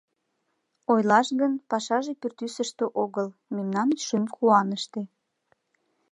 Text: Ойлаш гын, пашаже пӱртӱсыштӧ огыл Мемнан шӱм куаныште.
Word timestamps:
Ойлаш 0.93 1.27
гын, 1.39 1.53
пашаже 1.69 2.13
пӱртӱсыштӧ 2.19 2.85
огыл 3.03 3.27
Мемнан 3.55 3.89
шӱм 4.05 4.23
куаныште. 4.35 5.01